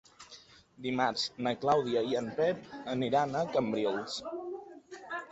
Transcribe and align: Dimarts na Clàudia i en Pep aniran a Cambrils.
Dimarts 0.85 1.25
na 1.47 1.51
Clàudia 1.65 2.01
i 2.11 2.17
en 2.21 2.29
Pep 2.39 2.71
aniran 2.93 3.35
a 3.41 3.43
Cambrils. 3.57 4.17